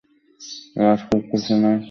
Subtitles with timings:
[0.75, 1.71] ও আজ খুব খুশি না!